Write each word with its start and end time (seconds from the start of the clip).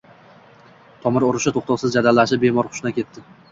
Tomir 1.03 1.27
urishi 1.27 1.53
to‘xtovsiz 1.59 1.95
jadallashib, 1.99 2.43
bemor 2.47 2.73
hushidan 2.73 2.99
ketdi 2.99 3.27